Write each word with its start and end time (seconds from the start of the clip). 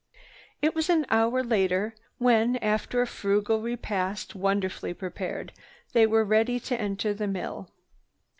It 0.63 0.73
was 0.73 0.89
an 0.89 1.05
hour 1.11 1.43
later 1.43 1.93
when, 2.17 2.55
after 2.55 3.03
a 3.03 3.05
frugal 3.05 3.61
repast 3.61 4.33
wonderfully 4.33 4.95
prepared, 4.95 5.53
they 5.93 6.07
were 6.07 6.25
ready 6.25 6.59
to 6.59 6.81
enter 6.81 7.13
the 7.13 7.27
mill. 7.27 7.69